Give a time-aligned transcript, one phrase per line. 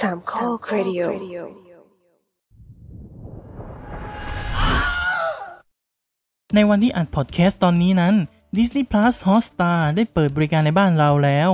[0.00, 1.00] สามข้อครดิโอ
[6.54, 8.14] ในวันที่อัดพอดแคสต์ตอนนี้นั้น
[8.56, 11.50] Disney Plus Hotstar ได้เปิดบริการในบ้านเราแล้ว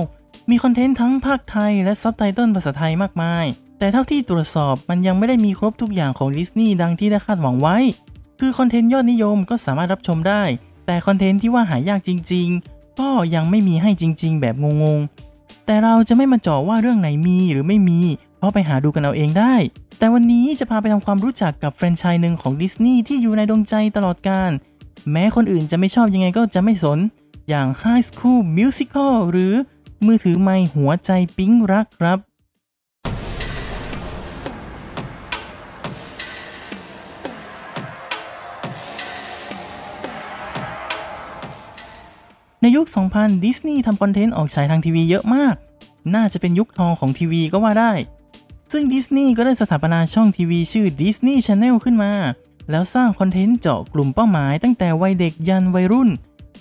[0.49, 3.45] มีคอนเทนต์ทั้งภาคไทยและซับไตเติลภาษาไทยมากมาย
[3.79, 7.77] แต่เท่าที่ตรวจสอบมันยังไม่ได้มีครบทุกอย่างของดิสนีย์ดังที่ได้คาดหวังไว้
[8.39, 10.43] คือคอนเทนต์ยอดนิยมก็สามารถรับชมได้
[10.85, 17.99] แต่คอนเทนต์ที่ว่าหายากจริง ๆ ก็ยังไม่มีให้จริง ๆ แบบงงๆ แต่เราจะไม่มาเจาะว่าเรื่องไหนมีหรือไม่มี
[18.45, 19.55] เพราะไปหาดูกันเอาเองได้
[19.97, 24.51] แต่วันนี้จะพาไปทำความรู้จักกับแฟรนไชส์หนึ่งของดิสนีย์ที่อยู่ในดวงใจตลอดกาล
[25.11, 26.99] แม้คนอื่นจะไม่ชอบยังไงก็จะไม่สน
[27.49, 29.53] อย่าง High School Musical หรือ
[30.05, 32.19] มือถือไม่หัวใจปิ๊งรักครับ
[42.61, 45.55] ในยุค 2000 ดิสนีย์ทำคอนเทนต์ออกฉายทางทีวีเยอะมาก
[46.15, 47.93] น่าจะเป็นยุคทองของทีวีก็ว่าได้
[48.71, 52.11] ซึ่งดิสนีย์ก็ได้สถาปนาช่องทีวีชื่อ Disney Channel ขึ้นมา
[52.71, 56.09] แล้วสร้างคอนเทนต์เจาะกลุ่มเป้าหมายตั้งแต่วัยเด็กยันวัยรุ่น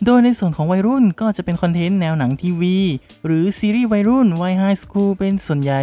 [0.04, 2.76] โดยในส่วนของวัยรุ่นก็จะเป็นคอนเทนต์แนวหนังทีวี
[3.24, 5.82] หรือซีรีส์วัยรุ่นวัย high school เป็นส่วนใหญ่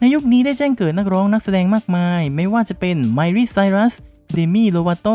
[0.00, 3.94] ในยุคนี้ได้แจ้งเกิดนักร้องนักแสดงมากมาย ไม่ว่าจะเป็น Miley Cyrus
[4.32, 5.08] Demi Lovato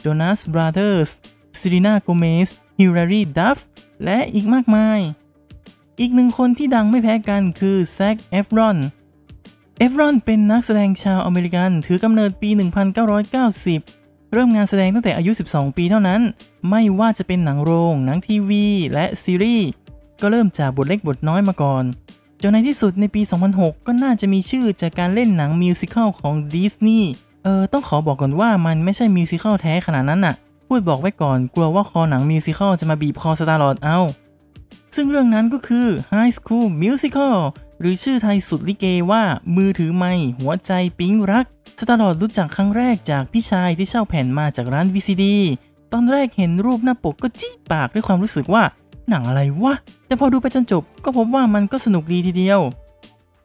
[0.00, 1.10] Jonas Brothers
[1.58, 2.48] Selena Gomez
[2.78, 3.58] Hilary Duff
[4.04, 5.00] และอีกมากมาย
[6.00, 8.78] อีกหนึ่งคนที่ดังไม่แพ้กันคือ Zac Efron
[9.80, 12.50] Efron เป็นนักแสดงชาวอเมริกัน ถือกำเนิดปี
[13.16, 16.20] 1990 เริ่มงานแสดงตั้งแต่อายุ 12 ปีเท่านั้น
[16.70, 19.68] ไม่ว่าจะเป็นหนังโรง หนังทีวี และซีรีส์
[20.20, 21.84] ก็เริ่มจากบทเล็กบทน้อยมาก่อน
[22.42, 23.22] จนในที่สุดในปี
[23.54, 27.10] 2006 ก็น่าจะมีชื่อจากการเล่นหนัง musical ของดิสนีย์
[27.44, 30.34] เออต้องขอบอกก่อนว่ามันไม่ใช่ musical แท้ขนาดนั้นน่ะ
[30.66, 33.98] พูดบอกไว้ก่อนกลัวว่าคอหนัง musical จะมาบีบคอ Star-Lord เอา
[34.94, 37.36] ซึ่งเรื่องนั้นก็คือ High School Musical
[37.80, 39.22] หรือชื่อไทยสุดลิเกว่า
[39.56, 41.46] มือถือไมค์หัวใจปิ๊งรัก
[41.80, 45.24] Star-Lord รู้จักครั้งแรกจากพี่ชายที่เช่าแผ่นมาจากร้าน VCD
[45.92, 48.62] ตอนแรกเห็นรูปหน้าปกก็จิ๊ปากด้วยความรู้สึกว่า
[49.08, 49.74] หนังอะไรวะ
[50.06, 52.60] แต่พอดูไปจนจบก็พบว่ามันก็สนุกดีทีเดียว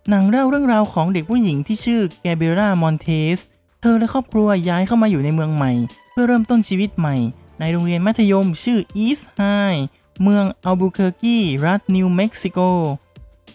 [0.09, 3.37] หนังเล่าเรื่องราวของเด็กผู้หญิงที่ชื่อ Gabriella Montez
[3.81, 5.71] เธอและครอบครัวย้ายเข้ามาอยู่ในเมืองใหม่
[6.11, 7.15] เพื่อเริ่มต้นชีวิตใหม่
[7.59, 9.79] ในโรงเรียนมัธยมชื่อ East High
[10.23, 12.59] เมืองอัลบูเคอร์กีรัฐนิวเม็กซิโก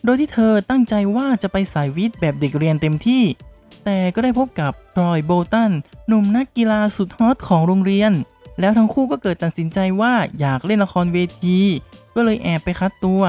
[0.04, 3.22] โดยที่เธอตั้งใจว่าจะไปสายวิทย์แบบเด็กเรียนเต็มที่
[3.84, 5.71] แต่ก็ได้พบกับ Troy Bolton
[6.09, 8.12] หนุ่มนักกีฬาสุดฮอตของโรงเรียน
[8.60, 11.59] แล้วทั้งคู่ก็เกิดตัดสินใจว่าอยากเล่นละครเวที
[12.14, 13.22] ก็เลยแอบไปคัดตัว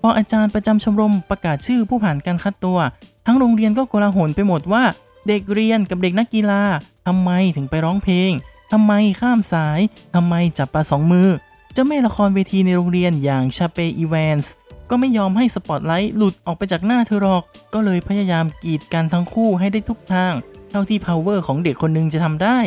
[0.00, 2.78] พออาจารย์ประจำชมรมประกาศชื่อผู้ผ่านการคัดตัว
[3.26, 4.84] ทั้งโรงเรียนก็โกลาหลไปหมดว่า
[5.28, 6.62] เด็กเรียนกับเด็กนักกีฬา
[7.06, 8.30] ทำไมถึงไปร้องเพลง
[8.72, 9.80] ทำไมข้ามสาย
[10.14, 11.28] ทำไมจับปลาสองมือ
[11.72, 14.52] เจ้าแม่ละครเวทีในโรงเรียนอย่างชาเปอีแวนส์
[14.94, 17.42] ก็ไม่ยอมให้สปอตไลท์หลุดออกไปจากหน้าเธอหรอก
[17.74, 20.34] ก็เลยพยายามกีดกันทั้งคู่ให้ได้ทุกทาง
[20.70, 22.58] เท่าที่ power ของเด็กคนหนึ่งจะทำได้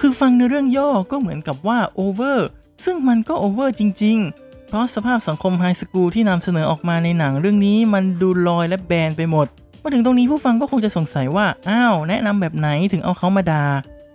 [0.00, 2.38] คือฟังในเรื่องย่อก็เหมือนกับว่า over
[2.84, 9.46] ซึ่งมันก็ over จริง ๆ เพราะสภาพสังคมไฮสคูลที่นำเสนอออกมาในหนังเรื่องนี้ มันดูลอยและแบนไปหมด
[9.82, 13.64] มาถึงตรงนี้ผู้ฟังก็คงจะสงสัยว่า อ้าว แนะนำแบบไหนถึงเอาเขามาดา่า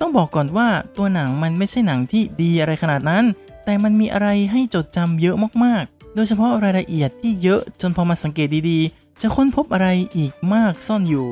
[0.01, 0.67] ต้องบอกก่อนว่า
[0.97, 3.23] ตัวหนังมันไม่ใช่หนังที่ดีอะไรขนาดนั้น
[3.65, 11.27] แต่มันมีอะไรให้จดจำเยอะมากๆ โดยเฉพาะรายละเอียดที่เยอะจนพอมาสังเกตดีๆ จะค้นพบอะไรอีกมากซ่อนอยู่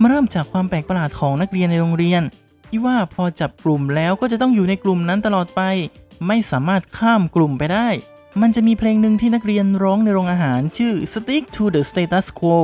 [0.00, 2.22] มาเริ่มจากความแปลกประหลาดของนักเรียนในโรงเรียน
[2.68, 5.62] ที่ว่าพอจับกลุ่มแล้วก็จะต้องอยู่ในกลุ่มนั้นตลอดไป
[6.26, 7.88] ไม่สามารถข้ามกลุ่มไปได้
[8.40, 12.56] มันจะมีเพลงหนึ่งที่นักเรียนร้องในโรงอาหารชื่อ Stick to the status quo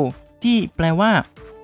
[0.43, 1.13] ที่แปลว่า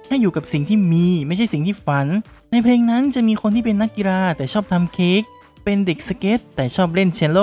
[0.09, 2.07] ให้อยู่กับสิ่งที่มีไม่ใช่สิ่งที่ฝัน
[2.51, 5.23] ในเพลงนั้นจะมีคนที่เป็นนักกีฬาแต่ชอบทำเค้ก
[5.65, 7.41] เป็นเด็กสเก็ตแต่ชอบเล่นเชลโล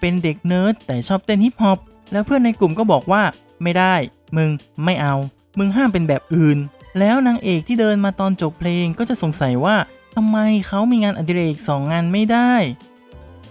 [0.00, 1.78] เป็นเด็กเนิร์ดแต่ชอบเต้นฮิปฮอป
[2.12, 3.22] แล้วเพื่อนในกลุ่มก็บอกว่า
[3.62, 3.94] ไม่ได้
[4.36, 4.50] มึง
[4.84, 5.14] ไม่เอา
[5.58, 6.58] มึงห้ามเป็นแบบอื่น
[6.98, 9.76] แล้วนางเอกที่เดินมาตอนจบเพลงก็จะสงสัยว่า
[10.14, 12.52] ทำไมเขามีงานอดิเรกสองงานไม่ได้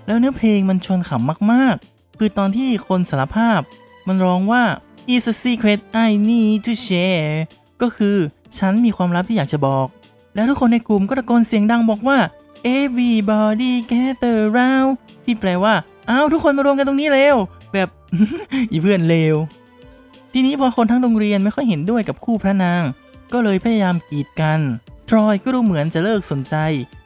[0.07, 3.59] แล้วเนื้อเพลงมันชวนขำมากๆ คือตอนที่คนสารภาพ
[4.07, 4.63] มันร้องว่า
[5.13, 7.31] is a secret I need to share
[7.81, 8.17] ก็คือ
[8.57, 9.87] ฉันมีความลับที่อยากจะบอก
[10.35, 12.17] แล้วทุกคนในกลุ่มก็ตะโกนเสียงดังบอกว่า
[12.77, 14.91] everybody gather round
[15.23, 15.73] ที่แปลว่า
[16.09, 17.37] อ้าวทุกคนมารวมกันตรงนี้เร็ว
[17.73, 17.89] แบบ
[18.71, 19.35] อีเพื่อนเลว
[20.33, 22.83] ทีนี้พอคนทั้งโรงเรียนไม่ค่อยเห็นด้วยกับคู่พระนาง
[23.33, 24.59] ก็เลยพยายามกีดกัน
[25.09, 26.55] ทรอยก็ดูเหมือนจะเลิกสนใจ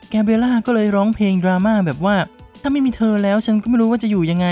[0.09, 2.15] แกเบล่าก็เลยร้องเพลงดราม่าแบบว่า
[2.61, 4.47] ถ้าไม่มีเธอแล้วฉันก็ไม่รู้ว่าจะอยู่ยังไง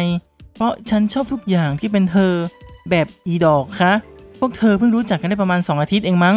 [0.55, 2.33] เพราะฉันชอบทุกอย่างที่เป็นเธอ
[2.89, 3.93] แบบอีดอกคะ
[4.39, 6.35] พวกเธอเพิ่งรู้จักกันได้ประมาณ 2 อาทิตย์เองมั้ง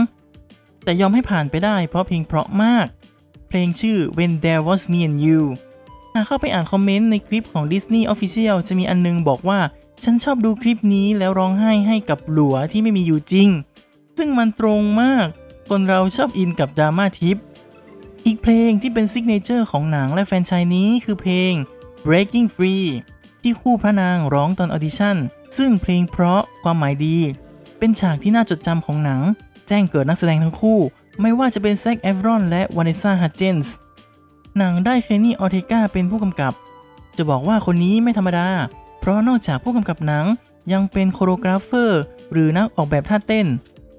[0.84, 2.86] แต่ยอมให้ผ่านไปได้เพราะเพลงเพราะมาก
[3.48, 5.40] เพลงชื่อ When There Was Me and You
[6.16, 9.60] หากเข้าไปอ่านคอมเมนต์ในคลิปของ Disney Official จะมีอันนึงบอกว่า
[10.04, 13.48] ฉันชอบดูคลิปนี้แล้วร้องไห้ให้กับหลัวที่ไม่มีอยู่จริง
[14.16, 15.26] ซึ่งมันตรงมาก
[15.68, 17.36] คนเราชอบอินกับดราม่าทิพย์
[18.26, 21.52] อีกเพลงที่เป็น signature ของหนังและแฟรนไชส์นี้คือเพลง
[22.06, 22.86] Breaking Free
[23.42, 25.16] ที่คู่พระนางร้องตอนออดิชั่น
[25.56, 27.16] ซึ่งเพลงเพราะความหมายดี
[27.78, 29.20] เป็นฉากที่น่าจดจำของหนัง
[29.68, 30.78] แจ้งเกิดนักแสดงทั้งคู่
[31.20, 33.74] ไม่ว่าจะเป็น Zac Efron และ Vanessa Hudgens
[34.58, 36.52] หนังได้ Kenny Ortega เป็นผู้กำกับ
[37.16, 38.48] จะบอกว่าคนนี้ไม่ธรรมดา
[39.00, 40.24] เพราะนอกจากผู้กำกับหนัง
[40.72, 42.00] ยังเป็น choreographer
[42.32, 43.46] หรือนักออกแบบท่าเต้น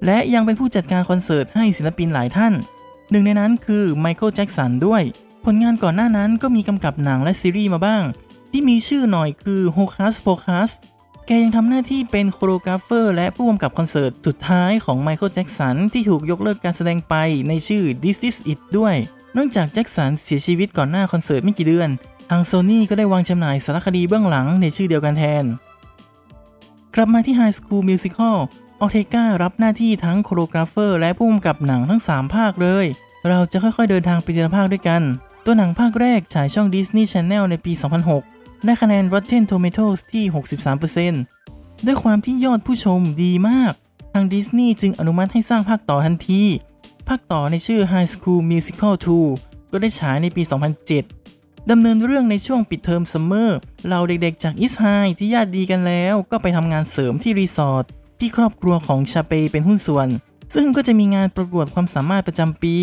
[0.05, 2.53] และยังเป็นผู้จัดการคอนเสิร์ตให้ศิลปินหลายท่าน
[3.11, 5.01] หนึ่งในนั้นคือไมเคิลแจ็กสันด้วย
[5.43, 8.03] ผลงานก่อนหน้านั้นก็มีกำกับหนังและซีรีส์มาบ้าง
[8.51, 10.71] ที่มีชื่อหน่อยคือ h o c u s Pocus
[11.25, 17.15] แกยังทำหน้าที่เป็น choreographer และผู้กำกับคอนเสิร์ตสุดท้ายของไมเคิลแจ็กสันที่ถูกยกเลิกการแสดงไป
[17.47, 18.95] ในชื่อ This Is It ด้วย
[19.35, 21.89] เนื่องจากแจ็คสันเสียชีวิตก่อนหน้าคอนเสิร์ตไม่กี่เดือน
[22.29, 25.43] ทางโซนี่ก็ได้วางจำหน่ายสารคดีเบื้องหลังในชื่อเดียวกันแทน
[26.95, 28.35] กลับมาที่ High School Musical
[28.79, 32.85] Ortega รับหน้าที่ทั้ง choreographer และผู้กำกับหนังทั้ง 3 ภาคเลย
[33.27, 35.01] เราจะค่อยๆเดินทางไปทีละภาคด้วยกัน
[35.45, 37.73] ตัวหนังภาคแรกฉายช่อง Disney Channel ในปี
[38.17, 40.23] 2006 ได้คะแนน Rotten Tomatoes ที่
[41.05, 43.73] 63%ด้วยความที่ยอดผู้ชมดีมาก
[44.13, 46.43] ทางดิสนีย์จึงอนุมัติให้สร้างภาคต่อทันที
[47.07, 48.93] ภาคต่อในชื่อ High School Musical
[49.33, 50.43] 2 ก็ได้ฉายในปี
[51.05, 53.57] 2007 ดำเนินเรื่องในช่วงปิดเทอมซัมเมอร์
[53.87, 54.85] เหล่าเด็กๆจาก East High
[55.19, 57.85] ที่ญาติดีกันแล้ว ก็ไปทำงานเสริมที่รีสอร์ท
[58.19, 60.07] ที่ครอบครัวของ Sharpay เป็นหุ้นส่วน
[60.55, 62.75] ซึ่งก็จะมีงานประกวดความสามารถประจำปี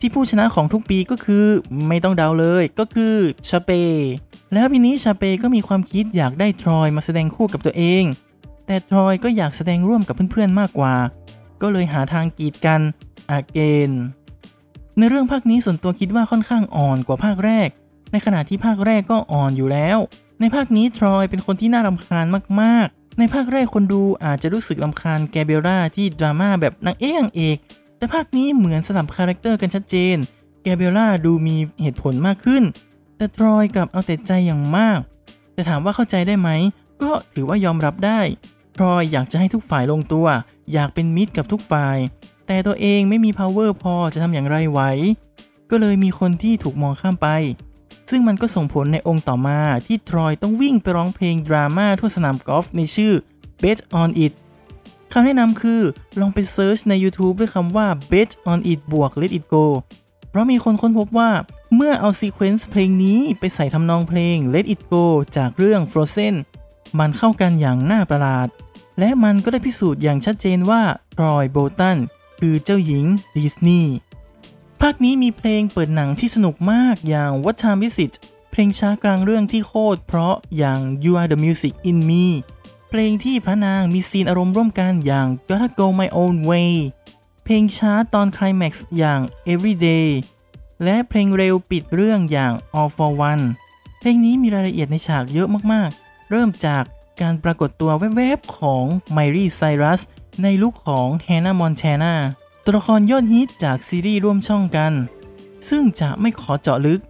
[0.00, 1.44] ที่ผู้ชนะของทุกปีก็คือ
[1.88, 3.14] ไม่ต้องเดาเลยก็คือ
[3.48, 3.70] ชาเป
[4.52, 8.04] แล้วปีนี้ชาเปก็มีความคิดอยากได้ทรอยมาแสดงคู่กับตัวเอง
[8.66, 10.94] แต่ทรอยก็อยากแสดงร่วมกับเพื่อนๆมากกว่า
[11.62, 12.80] ก็เลยหาทางกีดกัน
[13.30, 13.90] อาเกน
[14.98, 17.68] ในเรื่องภาคนี้ส่วนตัวคิดว่าค่อนข้างอ่อนกว่าภาคแรก
[18.12, 19.98] ในขณะที่ภาคแรกก็อ่อนอยู่แล้ว
[20.40, 22.26] ในภาคนี้ทรอยเป็นคนที่น่ารำคาญ
[22.60, 27.56] มากๆ ในภาคแรกคนดูอาจจะรู้สึกรำคาญแกเบล่าที่ดราม่าแบบนางเอกนางเอก
[27.96, 30.16] แต่ภาคนี้เหมือนสลับคาแรคเตอร์กันชัดเจน
[30.62, 32.62] Gabriella ดูมีเหตุผลมากขึ้น
[33.16, 34.98] แต่ทรอยกลับเอาแต่ใจอย่างมาก
[35.54, 36.50] แต่ถามว่าเข้าใจได้ไหม
[37.02, 38.20] ก็ถือว่ายอมรับได้
[38.76, 40.26] ทรอยอยากจะให้ทุกฝ่ายลงตัว
[40.72, 41.96] อยากเป็นมิตรกับทุกฝ่าย
[42.50, 44.80] แต่ตัวเองไม่มี power พอจะทำอย่างไรไหว
[45.70, 47.28] ก็เลยมีคนที่ถูกมองข้ามไป
[48.10, 53.12] ซึ่งมันก็ส่งผลในองค์ต่อมาที่ทรอยต้องวิ่งไปร้องเพลงดราม่าทั่วสนามกอล์ฟในชื่อ
[53.62, 54.32] Bet on It
[55.12, 55.80] คำแนะนำคือ
[56.20, 59.64] ลองไป search ใน YouTube ด้วยคำว่า Bet on It บวก Let It Go
[60.30, 61.30] เพราะมีคนค้นพบว่า
[61.74, 65.04] เมื่อเอา sequence เพลงนี้ไปใส่ทำนองเพลง Let It Go
[65.36, 66.34] จากเรื่อง Frozen
[66.98, 68.48] มันเข้ากันอย่างน่าประหลาด
[68.98, 70.82] และมันก็ได้พิสูจน์อย่างชัดเจนว่า
[71.18, 71.98] Troy Bolton
[72.40, 73.06] คือเจ้าหญิง
[73.36, 73.94] ดิสนีย์
[74.80, 78.14] ภาคนี้มีเพลงเปิดหนังที่สนุกมากอย่าง What Time Is It
[78.50, 82.26] เพลงช้ากลางเรื่องที่โคตรเพราะอย่าง You Are the Music in Me
[82.90, 86.72] เพลงที่พระนางมีซีนอารมณ์ร่วมกันอย่าง Gotta Go My Own Way
[87.44, 89.20] เพลงช้าตอนคลแม็กซ์อย่าง
[89.52, 90.08] Everyday
[90.84, 93.44] และเพลงเร็วปิดเรื่องอย่าง All for One
[93.98, 96.84] เพลงนี้มีรายละเอียดในฉากเยอะมากๆ เริ่มจาก
[97.20, 100.00] การปรากฏตัวแวบๆของไมรี่ไซรัส
[100.42, 102.14] ในลุคของแฮนนามอนแชนา
[102.64, 104.92] ตัวละครยอดฮิตจากซีรีส์ร่วมช่องกัน
[105.68, 107.00] ซึ่งจะไม่ขอเจาะลึก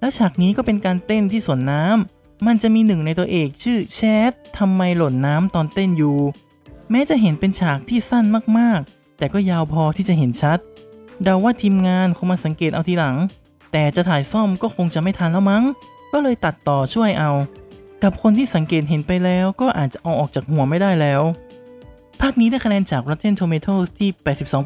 [0.00, 4.00] และฉากนี้ก็เป็นการเต้นที่สวนน้ำมันจะมีหนึ่งในตัวเอกชื่อแช
[4.30, 6.18] ททำไมหล่นน้ำตอนเต้นอยู่
[6.90, 8.24] แม้จะเห็นเป็นฉากที่สั้น
[8.58, 10.58] มากๆ แต่ก็ยาวพอที่จะเห็นชัด
[11.22, 13.16] เดาว่าทีมงานคงมาสังเกตเอาทีหลัง
[13.72, 15.64] แต่จะถ่ายซ่อมก็คงจะไม่ทันแล้วมั้ง
[16.12, 17.30] ก็เลยตัดต่อช่วยเอา
[18.02, 21.22] กับคนที่สังเกตเห็นไปแล้วก็อาจจะเอาออกจากหัวไม่ได้แล้ว
[22.26, 24.10] ภาคนี้ได้คะแนนจาก Rotten Tomatoes ที่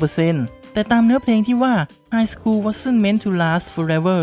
[0.09, 1.75] 82%แต่ตามเนื้อเพลงที่ว่า
[2.15, 4.21] High School wasn't meant to last forever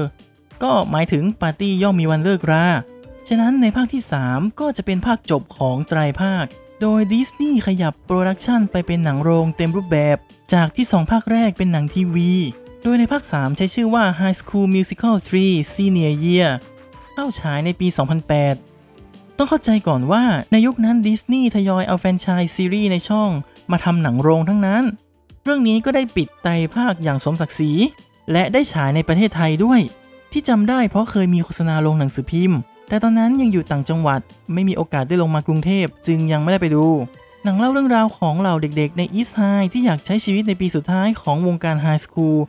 [0.64, 2.66] ก็หมายถึงปาร์ตี้ย่อมมีวันเลิกรา
[3.28, 6.46] ฉะนั้นในภาคที่ 3 ก็จะเป็นภาคจบของไตรภาค
[6.82, 10.18] โดยดิสนีย์ขยับโปรดักชันไปเป็นหนังโรงเต็มรูปแบบ
[10.54, 12.32] จากที่ 2 ภาคแรกเป็นหนังทีวี
[12.84, 16.50] โดยในภาค 3 ใช้ชื่อว่า High School Musical 3 Senior Year
[17.14, 17.88] เข้าฉายในปี
[18.34, 18.73] 2008
[19.38, 23.30] ต้องเข้าใจก่อนว่าในยุคนั้นดิสนีย์ทยอยเอาแฟรนไชส์ซีรีส์ในช่อง
[23.72, 24.84] มาทำหนังโรงทั้งนั้น
[25.44, 27.72] เรื่องนี้ก็ได้ปิดไตรภาคอย่างสมศักดิ์ศรี
[28.32, 29.80] และได้ฉายในประเทศไทยด้วย
[30.32, 34.22] ที่จำได้เพราะเคยมีโฆษณาลงหนังสือพิมพ์ แต่ตอนนั้นยังอยู่ต่างจังหวัด
[34.54, 36.86] ไม่มีโอกาสได้ลงมากรุงเทพจึงยังไม่ได้ไปดู
[37.44, 39.42] หนังเล่าเรื่องราวของเหล่าเด็กๆ ในอีสไฮ
[39.74, 42.40] ที่อยากใช้ชีวิตในปีสุดท้ายของวงการไฮสคูล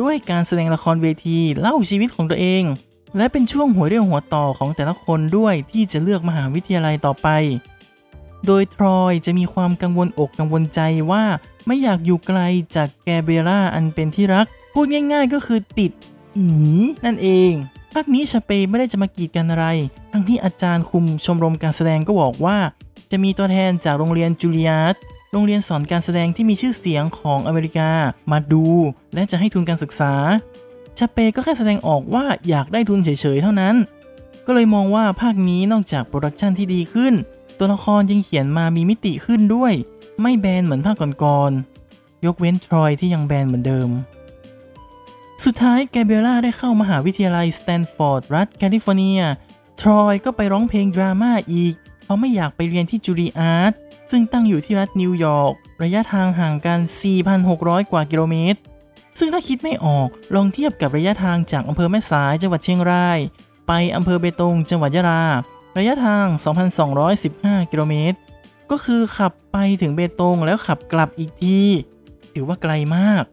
[0.00, 2.62] ด้วยการแสดงละครเวทีเล่าชีวิตของตัวเอง
[3.16, 7.28] และเป็นช่วงหัวเรี่ยวหัวต่อของแต่ละคนด้วยที่จะเลือกมหาวิทยาลัยต่อไป
[8.46, 11.24] โดยทรอยจะมีความกังวลอกกังวลใจว่า
[11.66, 12.40] ไม่อยากอยู่ไกล
[12.76, 15.92] จากแกเบรียลล่าอันเป็นที่รัก พูดง่ายๆก็คือติด
[16.36, 16.48] อี
[17.04, 17.52] นั่นเอง
[17.92, 19.66] ภาคนี้ชาเปไม่ได้จะมากีดกันอะไร
[20.12, 22.58] ทั้งที่อาจารย์คุมชมรมการแสดงก็บอกว่า
[23.10, 24.94] จะมีตัวแทนจากโรงเรียน Juilliard
[25.32, 27.90] โรงเรียนสอนการแสดงที่มีชื่อเสียงของอเมริกา
[28.30, 28.66] มาดู
[29.14, 30.14] และจะให้ทุนการศึกษา
[30.98, 33.74] ชาเปก็แค่แสดงออกว่าอยากได้ทุนเฉยๆ เท่านั้น
[34.46, 37.14] ก็เลยมองว่าภาคนี้นอกจากโปรดักชันที่ดีขึ้น
[37.58, 39.72] ตัวละครยังเขียนมามีมิติขึ้นด้วย
[40.20, 43.90] ไม่แบนเหมือนภาคก่อนๆ ยกเว้นทรอยที่ยังแบนเหมือนเดิม
[45.44, 49.20] สุดท้ายแกเบรียลล่าได้เข้ามหาวิทยาลัยสแตนฟอร์ดรัฐแคลิฟอร์เนีย
[49.80, 53.72] ทรอยก็ไปร้องเพลงดราม่าอีก เพราะไม่อยากไปเรียนที่ Juilliard
[54.10, 56.78] ซึ่งตั้งอยู่ที่รัฐนิวยอร์ก ระยะทางห่างกัน
[57.34, 58.60] 4,600 กว่ากิโลเมตร
[59.18, 63.18] ซึ่งถ้าคิดไม่ออกลองเทียบกับระยะทางจากอำเภอแม่สายจังหวัดเชียงราย
[63.66, 65.22] ไปอำเภอเบตงจังหวัดยะลา
[65.78, 66.26] ระยะทาง
[66.98, 68.18] 2,215 กิโลเมตร
[68.70, 71.60] ก็คือขับไปถึงเบตงแล้วขับกลับอีกที
[72.34, 73.24] ถือว่าไกลมาก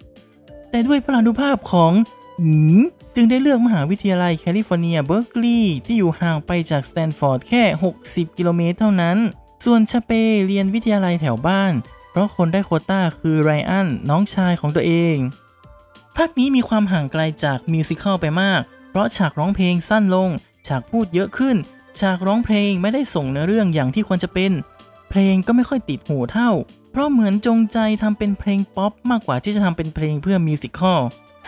[0.70, 1.92] แต่ด้วยพลานุภาพของ
[2.40, 2.82] อืม
[3.16, 7.64] จึงได้เลือกมหาวิทยาลัยแคลิฟอร์เนียเบิร์กลีย์ที่อยู่ห่างไปจากสแตนฟอร์ดแค่
[8.02, 9.18] 60 กิโลเมตรเท่านั้น
[9.66, 10.12] ส่วนชาเป
[10.46, 11.74] เรียนวิทยาลัยแถวบ้าน
[12.12, 15.16] เพราะคนได้โควตาคือไรอันน้องชายของตัวเอง
[16.24, 20.30] ภาคนี้มีความห่างไกลจากมิวสิควลไปมาก เพราะฉากร้องเพลงสั้นลง
[20.68, 21.56] ฉากพูดเยอะขึ้น
[22.00, 24.52] ฉากร้องเพลงไม่ได้ส่งเนื้อเรื่องอย่างที่ควรจะเป็น
[25.10, 26.50] เพลงก็ไม่ค่อยติดหูเท่า
[26.92, 31.02] เพราะเหมือนจงใจทำเป็นเพลงป๊อปมากกว่าที่จะทำเป็นเพลงเพื่อมิวสิควล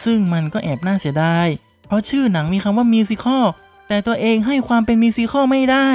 [0.03, 1.47] ซึ่งมันก็แอบน่าเสียดาย
[1.87, 3.45] เพราะชื่อหนังมีคำว่ามิวสิควล
[3.87, 5.89] แต่ตัวเองให้ความเป็นมิวสิควลไม่ได้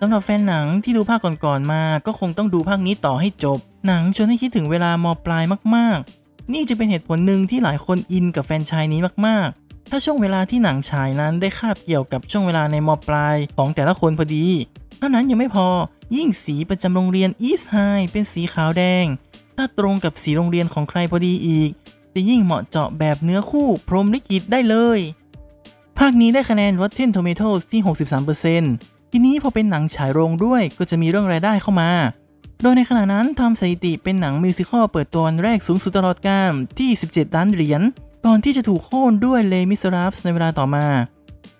[0.00, 5.44] สำหรับแฟนหนังที่ดูภาคก่อนๆมา ก็คงต้องดูภาคนี้ต่อให้จบ หนังชวนให้คิดถึงเวลามปลาย
[5.76, 6.17] มากๆ
[6.52, 14.46] นี่จะเป็นเหตุผลหนึ่งที่หลายคนอินกับแฟนชายนี้มากๆ ถ้าช่วงเวลาที่หนังฉายนั้นได้คาบเกี่ยวกับช่วงเวลาในมปลายของแต่ละคนพอดี
[14.98, 15.68] เท่านั้นยังไม่พอ
[16.16, 17.76] ยิ่งสีประจำโรงเรียนอีสไฮ
[18.12, 19.04] เป็นสีขาวแดง
[19.56, 21.70] ถ้าตรงกับสีโรงเรียนของใครพอดีอีก
[22.14, 24.98] จะยิ่งเหมาะเจาะแบบเนื้อคู่พรมลิขิตได้เลย
[25.98, 27.80] ภาคนี้ได้คะแนน Rotten Tomatoes ที่
[28.46, 31.90] 63%ทีนี้พอเป็นหนังฉายโรงด้วยก็จะมีเรื่องรายได้เข้ามา
[32.62, 37.82] โดยในขณะนั้นทำสถิติเป็นหนัง musical เปิดตัววันแรกสูงสุดตลอดกาลที่ 17 ล้านเหรียญ
[38.26, 40.86] ก่อนที่จะถูกโค่นด้วย Les Misérables ในเวลาต่อมา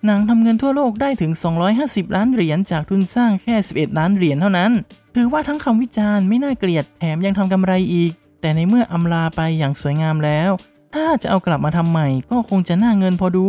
[0.05, 1.31] หนังทำเงินทั่วโลกได้ถึง
[1.73, 4.71] 250 ล้านเหรียญจากทุนสร้างแค่ 11 ล้านเหรียญเท่านั้น
[5.15, 10.51] ถือว่าทั้งคำวิจารณ์ไม่น่าเกลียดแถมยังทำกำไรอีก แต่ในเมื่ออำลาไปอย่างสวยงามแล้ว
[10.95, 13.47] ถ้าจะเอากลับมาทำใหม่ก็คงจะน่าเงินพอดู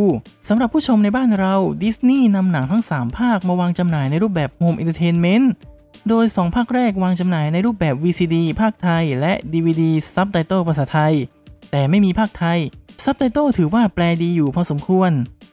[0.49, 5.51] สำหรับผู้ชมในบ้านเราดิสนีย์นำหนังทั้ง 3 ภาคมาวางจำหน่ายในรูปแบบ home entertainment
[6.09, 9.83] โดย 2 ภาคแรกวางจำหน่ายในรูปแบบ VCD ภาคไทย และ DVD
[10.15, 11.15] ซับไตเติลภาษาไทย
[11.71, 12.59] แต่ไม่มีภาคไทย
[13.05, 15.11] ซับไตเติลถือว่าแปลดีอยู่พอสมควร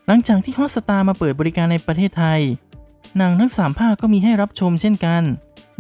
[0.08, 2.42] หลังจากที่ฮอสตามาเปิดบริการในประเทศไทย
[3.18, 5.24] หนังทั้ง 3 ภาคก็มีให้รับชมเช่นกัน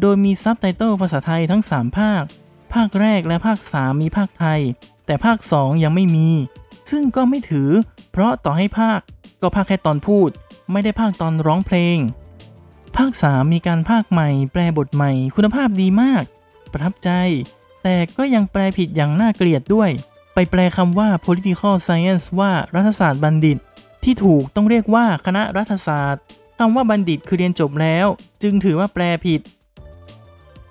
[0.01, 2.23] โดยมีซับไตเติลภาษาไทยทั้ง 3 ภาค
[2.73, 4.59] ภาคแรกและภาค 3 มีภาคไทย
[5.05, 6.29] แต่ภาค 2 ยังไม่มี
[6.91, 7.69] ซึ่งก็ไม่ถือ
[8.11, 8.99] เพราะต่อให้ภาค
[9.41, 10.29] ก็ภาคแค่ตอนพูด
[10.71, 11.97] ไม่ได้ภาคตอนร้องเพลง
[12.95, 16.23] ภาค 3 มีการภาคใหม่ แปลบทใหม่ คุณภาพดีมาก
[16.71, 17.09] ประทับใจ
[17.83, 19.89] แต่ก็ยังแปลผิดอย่างน่าเกลียดด้วย
[20.33, 23.57] ไปแปลคำว่า political science ว่ารัฐศาสตร์บัณฑิต
[24.03, 26.23] ที่ถูกต้องเรียกว่าคณะรัฐศาสตร์
[26.59, 28.07] คำว่าบัณฑิตคือเรียนจบแล้ว
[28.43, 29.41] จึงถือว่าแปลผิด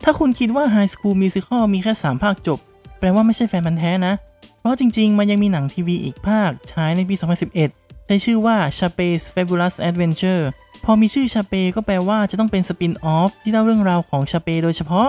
[0.04, 2.58] ถ้าคุณคิดว่า High School Musical มีแค่ 3 ภาคจบ
[2.98, 4.14] แปลว่าไม่ใช่แฟนพันธ์แท้นะ
[4.60, 7.14] เพราะจริง ๆ มันยังมีหนังทีวีอีกภาคฉายในปี
[7.60, 10.42] 2011 ใช้ชื่อว่า Sharpay's Fabulous Adventure
[10.88, 15.08] พอมีชื่อชาเปก็แปลว่าจะต้องเป็น spin-off ที่เล่าเรื่องราวของชาเปโดยเฉพาะ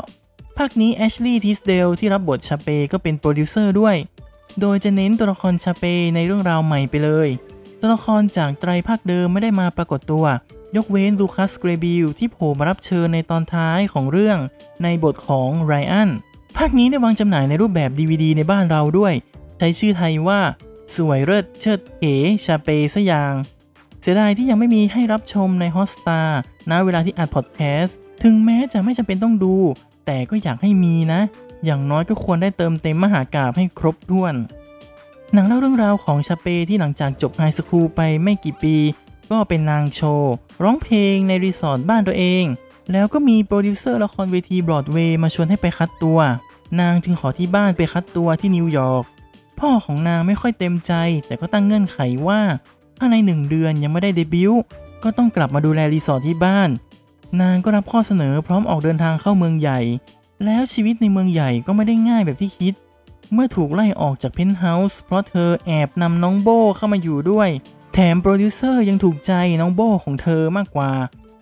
[0.57, 3.95] ภาคนี้แอชลีย์ทิสเดลที่รับบทชาเปก็เป็นโปรดิวเซอร์ด้วย
[4.61, 5.83] โดยจะเน้นตัวละครชาเป
[6.15, 7.29] ในเรื่องราวใหม่ไปเลย
[7.79, 10.25] ตัวละครจากไตรภาคเดิมไม่ได้มาปรากฏตัว
[10.75, 14.37] ยกเว้นลูคัสเกรบิลที่โผล่มารับเชิญในตอนท้ายของเรื่อง
[14.83, 16.09] ในบทของไรอัน
[16.57, 19.13] ภาคนี้ได้วางจำหน่ายในรูปแบบ DVD ในบ้านเราด้วย
[19.57, 20.39] ใช้ชื่อไทยว่า
[20.95, 22.15] สวยเลิศเชิดเก๋
[22.45, 23.33] ชาเปสยาง
[24.01, 26.21] เสียดายที่ยังไม่มีให้รับชมใน Hotstar
[26.69, 29.55] ณเวลาที่อัดพอดแคสต์ถึงแม้จะไม่จำเป็นต้องดู
[30.05, 31.21] แต่ก็อยากให้มีนะ
[31.65, 34.35] อย่างน้อยก็ควรได้เติมเต็มมหากาพย์ให้ครบถ้วน
[35.33, 38.75] หนังเล่าเรื่องราวของชาเปที่หลังจากจบ high school ไปไม่กี่ปี
[39.31, 42.43] ก็เป็นนางโชว์ร้องเพลงในรีสอร์ทบ้านตัวเอง
[42.91, 46.19] แล้วก็มีโปรดิวเซอร์ละครเวทีบรอดเวย์มาชวนให้ไปคัดตัว
[46.79, 49.03] นางจึงขอที่บ้านไปคัดตัวที่นิวยอร์ก
[49.59, 50.93] พ่อของนางไม่ค่อยเต็มใจ
[51.25, 52.41] แต่ก็ตั้งเงื่อนไขว่า
[52.97, 54.61] ถ้าในหนึ่งเดือนยังไม่ได้เดบิวต์
[55.03, 56.69] ก็ต้องกลับมาดูแลรีสอร์ทที่บ้าน
[57.41, 59.79] นางก็รับข้อเสนอพร้อมออกเดินทางเข้าเมืองใหญ่
[60.45, 62.73] แล้วชีวิตในเมืองใหญ่ก็ไม่ได้ง่ายแบบที่คิด
[63.33, 67.49] เมื่อถูกไล่ออกจากเพนท์เฮาส์เพราะเธอแอบนำน้องโบเข้ามาอยู่ด้วย
[67.93, 70.91] แถมโปรดิวเซอร์ยังถูกใจน้องโบของเธอมากกว่า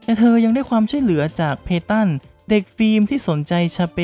[0.04, 2.08] แต่เธอยังได้ความช่วยเหลือจากเพตัน
[2.50, 4.00] เด็กฟิล์มที่สนใจชาเป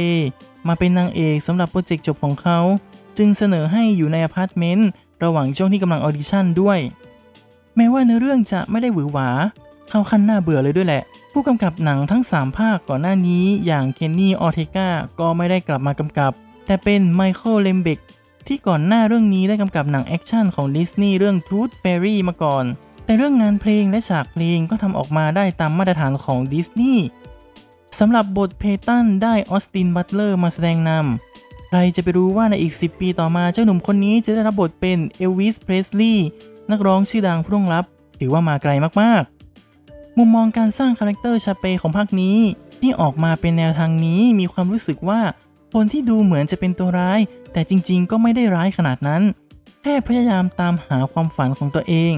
[0.67, 2.59] มาเป็นนางเอกสำหรับโปรเจกต์จบของเขา
[3.17, 4.89] จึงเสนอให้อยู่ในอพาร์ตเมนต์
[5.23, 6.79] ระหว่างช่วงที่กำลังออดิชั่นด้วย
[7.75, 9.29] แม้ว่าเนื้อเรื่องจะไม่ได้หวือหวา
[9.89, 16.31] เข้าขั้นน่าเบื่อเลยด้วยแหละ ผู้กำกับหนังทั้ง 3 ภาคก่อนหน้านี้อย่างเคนนี่ออเทกาก็ไม่ได้กลับมากำกับ
[16.65, 17.99] แต่เป็นไมเคิลเลมเบก
[18.47, 22.65] ที่ก่อนหน้าเรื่องนี้ได้กำกับหนังแอคชั่นของดิสนีย์เรื่อง Tooth Fairy มาก่อน
[23.05, 27.05] แต่เรื่องงานเพลงและฉากเพลงก็ทำออกมาได้ตามมาตรฐานของดิสนีย์
[27.99, 36.27] สำหรับบทเพตันได้ออสตินบัตเลอร์มาแสดงนำใครจะไปรู้ว่าในอีก 10 ปีต่อมาเจ้าหนุ่มคนนี้จะได้รับบทเป็นเอลวิสเพรสลีย์
[36.71, 37.85] นักร้องชื่อดังผู้ร่วงลับ
[38.19, 42.37] ถือว่ามาไกลมากๆ มุมมองการสร้างคาแรคเตอร์ชาเปของภาคนี้
[42.81, 45.21] ที่ออกมาเป็นแนวทางนี้มีความรู้สึกว่า
[45.73, 47.19] คนที่ดูเหมือนจะเป็นตัวร้าย
[47.53, 49.21] แต่จริงๆ ก็ไม่ได้ร้ายขนาดนั้น
[49.81, 52.13] แค่พยายามตามหาความฝันของตัวเอง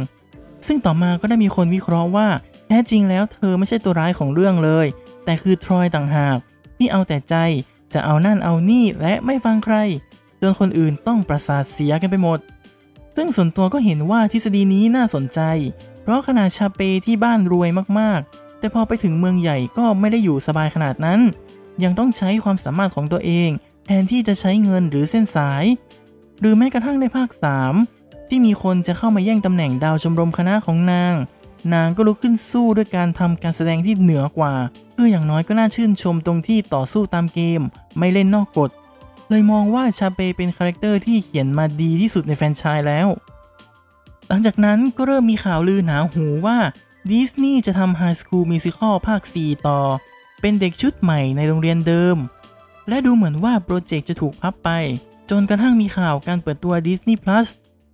[0.67, 2.27] ซึ่งต่อมาก็ได้มีคนวิเคราะห์ว่า
[2.67, 4.86] แท้จริงแล้วเธอไม่ใช่ตัวร้ายของเรื่องเลย
[5.25, 6.38] แต่คือทรอยต่างหาก
[6.77, 7.36] ที่เอาแต่ใจ
[7.93, 9.75] จะเอานั่นเอานี่และไม่ฟังใคร
[10.41, 12.39] จนคนอื่นต้องประสาทเสียกันไปหมด
[13.15, 15.39] ซึ่งส่วนตัวก็เห็นว่าทฤษฎีนี้น่าสนใจ
[16.01, 21.20] เพราะขนาดชาเปที่บ้านรวยมากๆ แต่พอไปถึงเมืองใหญ่ก็ไม่ได้อยู่สบายขนาดนั้น
[21.84, 23.50] ยังต้องใช้ความสามารถของตัวเอง
[23.86, 25.63] แทนที่จะใช้เงินหรือเส้นสาย
[26.39, 27.29] หรือแม้กระทั่งในภาค
[27.79, 31.13] 3 ที่มีคนจะเข้ามาแย่งตำแหน่งดาวชมรมคณะของนาง
[31.74, 34.53] นางก็ลุกขึ้นสู้ด้วยการทำการแสดงที่เหนือกว่า
[34.93, 37.62] เพื่ออย่างน้อยก็น่าชื่นชมตรงที่ต่อสู้ตามเกม
[37.98, 38.70] ไม่เล่นนอกกฎ
[39.33, 43.07] เลยมองว่าชาเปเป็นคาแรคเตอร์ที่เขียนมาดีที่สุดในแฟรนไชส์แล้ว
[44.27, 46.57] หลังจากนั้นก็เริ่มมีข่าวลือหนาหูว่า
[47.09, 49.79] ดิสนีย์จะทำ High School Musical ภาค 4 ต่อ
[50.41, 52.17] เป็นเด็กชุดใหม่ในโรงเรียนเดิม
[52.89, 54.69] และดูเหมือนว่าโปรเจกต์จะถูกพับไป
[55.29, 57.47] จนกระทั่งมีข่าวการเปิดตัว Disney Plus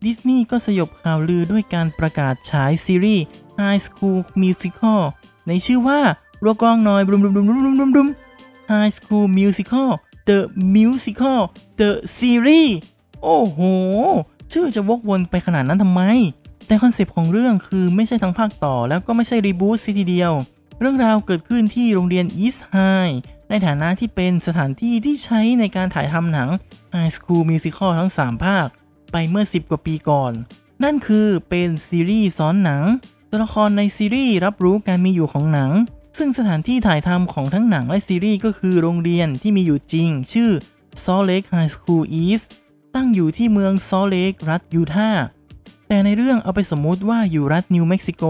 [0.05, 3.23] ดิสนีย์ก็สยบข่าวลือด้วยการประกาศฉายซีรีส์
[3.59, 5.01] High School Musical
[5.47, 5.99] ในชื่อว่า
[6.43, 8.07] รัวกองหน่อยบลุมบุมบุมบุมบุมบุม
[8.71, 9.89] High School Musical
[10.27, 10.39] The
[10.75, 11.39] Musical
[11.79, 12.71] The Series
[13.23, 13.59] โอ้โห
[14.51, 16.01] ชื่อจะวกวนไปขนาดนั้นทำไม
[16.65, 20.31] แต่คอนเซปต์ของเรื่องคือไม่ใช่ทั้งภาคต่อแล้วก็ไม่ใช่ reboot ซะทีเดียว
[20.79, 23.13] เรื่องราวเกิดขึ้นที่โรงเรียน East High
[23.49, 26.49] ในฐานะที่เป็นสถานที่ที่ใช้ในการถ่ายทำหนัง
[26.93, 28.67] High School Musical ทั้ง 3 ภาค
[29.11, 30.33] ไปเมื่อ 10 กว่าปีก่อน
[30.83, 32.83] นั่นคือเป็นซีรีส์ซ้อนหนัง
[33.29, 35.71] ตัวละครในซีรีส์รับรู้การมีอยู่ของหนัง
[36.17, 40.51] ซึ่งสถานที่ถ่ายทำของทั้งหนังและซีรีส์ก็คือโรงเรียนที่มีอยู่จริง ชื่อ
[41.03, 42.45] Salt Lake High School East
[42.95, 45.23] ตั้งอยู่ที่เมือง Salt Lake รัฐยูทาห์
[45.87, 48.23] แต่ในเรื่องเอาไปสมมุติว่าอยู่รัฐนิวเม็กซิโก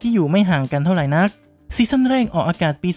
[0.00, 1.28] ที่อยู่ไม่ห่างกันเท่าไหร่นัก
[1.76, 2.90] ซีซั่นแรกออกอากาศปี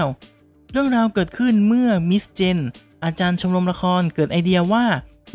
[0.00, 2.58] 2019 เรื่องราวเกิดขึ้นเมื่อมิสเจน
[3.04, 4.86] อาจารย์ชมรมละครเกิดไอเดียว่า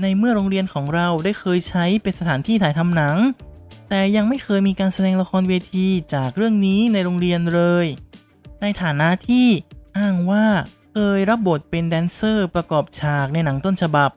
[0.02, 3.18] ในเมื่อโรงเรียนของเราได้เคยใช้เป็นสถานที่ถ่ายทำหนัง
[3.90, 7.86] แต่ยังไม่เคยมีการแสดงละครเวทีจากเรื่องนี้ในโรงเรียนเลย
[8.62, 9.48] ในฐานะที่
[9.98, 10.46] อ้างว่า
[10.94, 14.10] เคยรับบทเป็นแดนเซอร์ประกอบฉากในหนังต้นฉบับ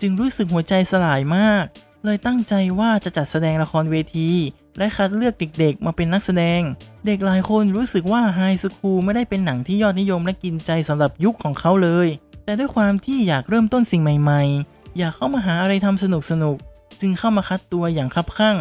[0.00, 1.64] จึงรู้สึกหัวใจสลายมาก
[2.04, 4.30] เลยตั้งใจว่าจะจัดแสดงละครเวที
[4.78, 6.60] และคัดเลือกเด็กๆ มาเป็นนักแสดง
[7.06, 12.08] เด็กหลายคนรู้สึกว่าไฮสคูลไม่ได้เป็นหนังที่ยอดนิยมและกินใจสำหรับยุคของเขาเลย
[12.44, 16.04] แต่ด้วยความที่อยากเริ่มต้นสิ่งใหม่ ๆ อยากเข้ามาหาอะไรทำส
[16.42, 18.56] นุกๆ จึงเข้ามาคัดตัวอย่างคับข้าง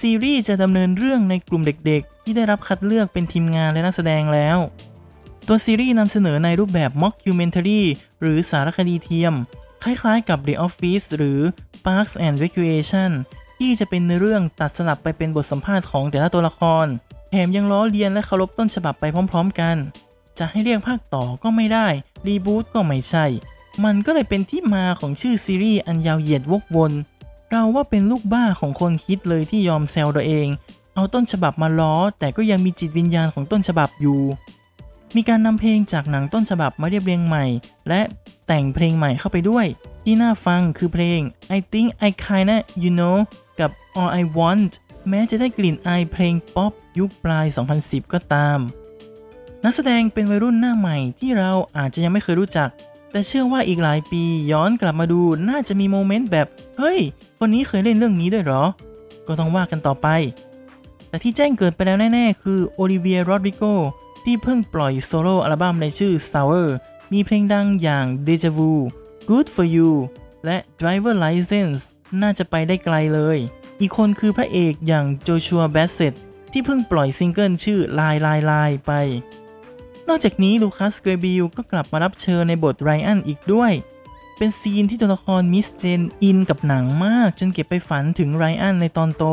[0.00, 4.58] ซีรีส์จะดำเนินเรื่องในกลุ่มเด็กๆ ที่ได้รับคัดเลือกเป็นทีมงานและนักแสดงแล้ว
[5.46, 7.82] ตัวซีรีส์นำเสนอในรูปแบบ mockumentary
[8.20, 9.34] หรือสารคดีเทียม
[9.82, 11.40] คล้ายๆกับ The Office หรือ
[11.84, 13.10] Parks and Recreation
[13.58, 16.86] ที่จะเป็นในเรื่องตัดสลับไปเป็นบทสัมภาษณ์ของแต่ละตัวละคร
[17.30, 19.76] แถมยังล้อเลียนและเคารพต้นฉบับไปพร้อม ๆ กัน
[20.38, 21.86] จะให้เรียกภาคต่อก็ไม่ได้
[22.26, 23.26] รีบูตก็ไม่ใช่
[23.84, 26.92] มันก็เลยเป็นที่มาของชื่อซีรีส์อันยาวเหยียดวกวน
[27.50, 30.48] เราว่าเป็นลูกบ้าของคนคิดเลยที่ยอมแซวตัวเอง
[30.94, 34.20] เอาต้นฉบับมาล้อ แต่ก็ยังมีจิตวิญญาณของต้นฉบับอยู่
[35.16, 37.44] มีการนำเพลงจากหนังต้นฉบับมาเรียบเรียงใหม่
[37.88, 38.00] และ
[38.46, 39.66] แต่งเพลงใหม่เข้าไปด้วย
[40.04, 41.20] ที่น่าฟังคือเพลง
[41.56, 43.16] I think I kinda you know
[43.60, 44.72] กับ All I Want
[45.08, 47.46] แม้จะได้กลิ่นอายเพลงป๊อปยุคปลาย
[47.78, 48.58] 2010 ก็ตาม
[49.64, 52.68] นักแสดงเป็นวัยรุ่นหน้าใหม่ที่เราอาจจะยังไม่เคยรู้จัก
[53.16, 56.46] แต่เชื่อว่าอีกหลายปีย้อนกลับมาดูน่าจะมีโมเมนต์แบบ
[56.78, 56.98] เฮ้ย
[57.38, 58.64] คนนี้เคยเล่นเรื่องนี้ด้วยหรอ
[59.26, 60.06] ก็ต้องว่ากันต่อไป
[61.08, 63.62] แต่ที่แจ้งเกิดไปแล้วแน่ ๆ คือโอลิเวียโรดริโก
[64.24, 66.68] ที่เพิ่งปล่อยโซโล่อัลบั้มในชื่อ Sour
[67.12, 68.72] มีเพลงดังอย่าง Deja Vu
[69.28, 69.90] Good for You
[70.44, 71.80] และ Driver License
[72.22, 73.38] น่าจะไปได้ไกลเลย
[73.80, 76.14] อีกคนคือพระเอกอย่างโจชัวแบสเซต
[76.52, 78.92] ที่เพิ่งปล่อยซิงเกิลชื่อ Lie Lie Lie ไป
[80.08, 83.72] นอกจากนี้ลูคัสเกรบิลก็กลับมารับเชิญในบทไรอันอีกด้วย
[84.38, 89.24] เป็นซีนที่ตัวละครมิสเจนอินกับหนังมาก จนเก็บไปฝันถึงไรอันในตอนโต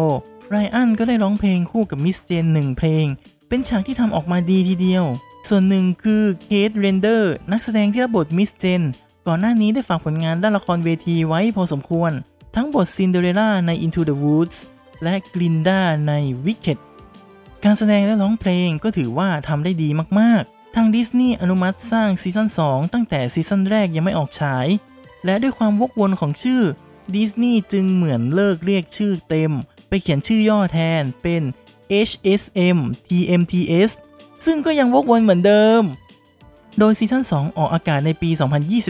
[0.49, 3.05] ไรอันก็ได้ร้องเพลงคู่กับมิสเจนหนึ่งเพลง
[3.49, 5.05] เป็นฉากที่ทำออกมาดีทีเดียว
[5.49, 8.81] ส่วนหนึ่งคือเคทเรนเดอร์นักแสดงที่รับบทมิสเจน
[9.27, 12.12] ก่อนหน้านี้ได้ฝากผลงานด้านละครเวทีไว้พอสมควร
[12.55, 14.57] ทั้งบทซินเดอเรลล่าใน Into the Woods
[15.03, 16.13] และกลินดาใน
[16.45, 16.79] Wicked
[17.63, 24.67] การแสดงและร้องเพลงก็ถือว่าทำได้ดีมากๆ ทางดิสนีย์อนุมัติสร้างซีซั่น2ตั้งแต่ซีซั่นแรกยังไม่ออกฉาย
[25.25, 26.62] และด้วยความวกวนของชื่อ
[27.15, 29.51] ดิสนีย์จึงเหมือนเลิกเรียกชื่อเต็ม
[29.88, 31.41] ไปเขียนชื่อย่อแทนเป็น
[32.07, 33.91] HSM TMTS
[34.45, 35.83] ซึ่งก็ยังวกวนเหมือนเดิม
[36.79, 38.29] โดยซีซั่น2 ออกอากาศในปี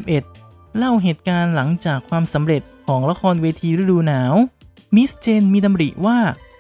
[0.03, 4.33] 2021 เล่าเหตุการณ์หลังจากความสำเร็จของละครเวทีฤดูหนาว
[4.95, 6.19] มิสเจนมีดำริว่า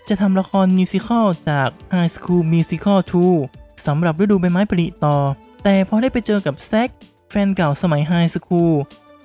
[0.09, 5.17] จะทำละครมิวสิควลจาก High School Musical 2 สำหรับฤดูใบไม้ผลิต่อ
[5.63, 6.89] แต่พอได้ไปเจอกับแซค
[7.31, 8.73] แฟนเก่าสมัย High School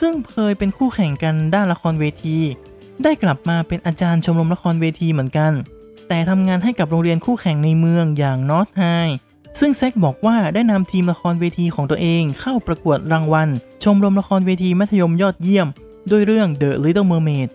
[0.01, 2.39] ซึ่งเคยเป็นคู่แข่งกันด้านละครเวที
[3.03, 5.53] ได้กลับมาเป็นอาจารย์ชมรมละครเวทีเหมือนกัน
[6.09, 8.83] แต่ทำงานให้กับโรงเรียนคู่แข่งในเมืองอย่างนอ t ไฮ
[9.61, 13.49] ซึ่งแซคบอกว่าได้นำทีมละครเวทีของตัวเองเข้าประกวดรางวัล
[13.85, 15.69] ชมรมละครเวทีมัธยมยอดเยี่ยม
[16.11, 17.49] ด้วยเรื่อง The Little Mermaid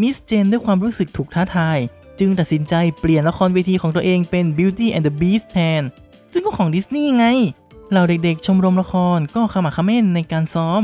[0.00, 1.78] มิสเจนด้วยความรู้สึกถูกท้าทาย
[2.18, 5.82] จึงตัดสินใจเปลี่ยนละครเวทีของตัวเองเป็น Beauty and the Beast แทน
[6.32, 7.26] ซึ่งก็ของดิสนีย์ไง
[7.90, 10.82] เหล่าเด็กๆชมรมละครก็ขมักขม้นในการซ้อม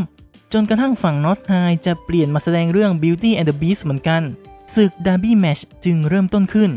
[0.52, 1.52] จนกระทั่งฝั่งนอตไฮ
[1.86, 4.22] จะเปลี่ยนมาแสดงเรื่อง Beauty and the Beast เหมือนกัน
[4.74, 6.70] ศึก Derby Match จึงเริ่มต้นขึ้น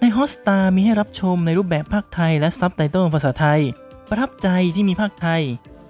[0.00, 3.60] ในฮอสตามีให้รับชมในรูปแบบภาคไทยและซับไตเติลภาษาไทย
[4.08, 5.42] ประทับใจที่มีภาคไทย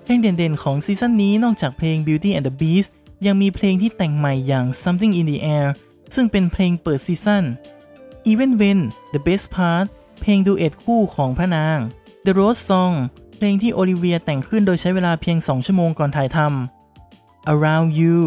[0.04, 2.90] เพลงเด่นๆของซีซั่นนี้นอกจากเพลง Beauty and the Beast
[3.26, 5.68] ยังมีเพลงที่แต่งใหม่อย่าง Something in the Air
[6.14, 7.44] ซึ่งเป็นเพลงเปิดซีซั่น
[8.30, 8.80] Even When
[9.14, 9.86] The Best Part
[10.20, 11.78] เพลง duet คู่ของพระนาง
[12.24, 12.94] The Rose Song
[13.36, 18.18] เพลงที่โอลิเวียแต่งขึ้นโดยใช้เวลาเพียง 2 ชั่วโมงก่อนถ่ายทำ Around You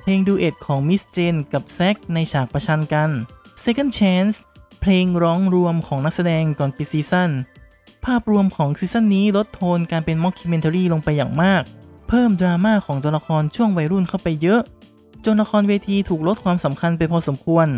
[0.00, 3.10] เพลง duet ของมิสเจนกับแซคในฉากประชันกัน
[3.64, 4.36] Second Chance
[4.80, 7.30] เพลงร้องรวมของนักแสดงก่อนปิดซีซั่น
[8.04, 11.62] ภาพรวมของซีซั่นนี้ลดโทนการเป็น mockumentary ลงไปอย่างมาก
[12.08, 14.60] เพิ่มดราม่าของตัวละครช่วงวัยรุ่นเข้าไปเยอะ
[15.24, 17.68] จนละครเวทีถูกลดความสำคัญไปพอสมควร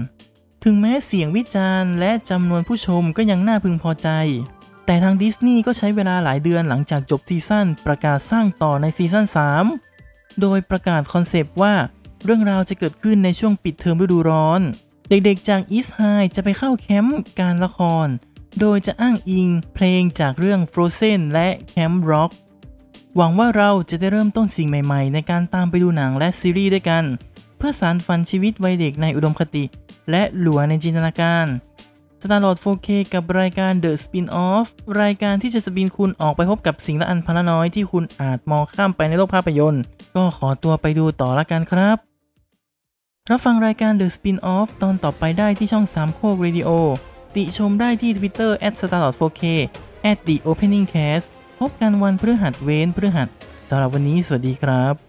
[0.66, 4.08] ถึงแม้เสียงวิจารณ์และจำนวนผู้ชมก็ยังน่าพึงพอใจ
[4.86, 9.26] แต่ทางดิสนีย์ก็ใช้เวลาหลายเดือนหลังจากจบซีซั่นประกาศสร้างต่อในซีซั่น
[9.82, 11.74] 3 โดยประกาศคอนเซปต์ว่า
[12.24, 14.60] เรื่องราวจะเกิดขึ้นในช่วงปิดเทอมฤดูร้อน
[15.08, 16.00] เด็กๆจาก East High
[16.36, 18.06] จะไปเข้าแคมป์การละคร
[18.60, 22.30] โดยจะอ้างอิงเพลงจากเรื่อง Frozen และแคมป์ร็อก
[23.16, 27.04] หวังว่าเราจะได้เริ่มต้นสิ่งใหม่ ๆ ในการตามไปดูหนังและซีรีส์ด้วยกัน
[27.58, 29.64] เพื่อสารฝันชีวิตวัยเด็กในอุดมคติ
[30.10, 31.46] และหลัวในจินตนาการ
[32.22, 34.66] สตาร์ลอด 4K กับรายการ The Spin-off
[35.02, 39.82] รายการที่จะสปินคุณออกไปพบกับสิ่งละอันพันลน้อยที่คุณอาจมองข้ามไปในโลกภาพยนตร์
[40.14, 41.96] ก็ขอตัวไปดูต่อละกันครับ
[43.30, 46.70] รับฟังรายการ The Spin-off ตอนต่อไปได้ที่ช่อง3โคกเรดิโอ
[47.36, 49.42] ติชมได้ที่ Twitter @starlord4k
[50.26, 51.26] @theopeningcast
[51.60, 53.28] พบกันวันพฤหัสเว้นพฤหัส
[53.68, 55.03] สำหรับวันนี้สวัสดีครับ